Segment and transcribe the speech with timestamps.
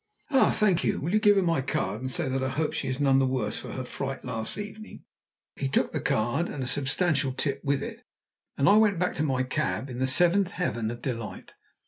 [0.31, 0.49] "Ah!
[0.49, 0.99] Thank you.
[0.99, 3.27] Will you give her my card, and say that I hope she is none the
[3.27, 5.03] worse for her fright last evening?"
[5.55, 8.01] He took the card, and a substantial tip with it,
[8.57, 11.53] and I went back to my cab in the seventh heaven of delight.